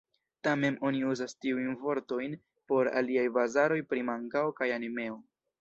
Tamen 0.45 0.77
oni 0.89 1.01
uzas 1.11 1.35
tiujn 1.45 1.75
vortojn 1.83 2.35
por 2.73 2.91
aliaj 3.03 3.29
bazaroj 3.39 3.81
pri 3.93 4.03
mangao 4.11 4.57
kaj 4.63 4.73
animeo. 4.81 5.25